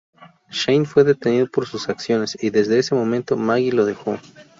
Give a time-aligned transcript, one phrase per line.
[0.49, 4.17] Shane fue detenido por sus acciones y desde ese momento Maggie lo dejó.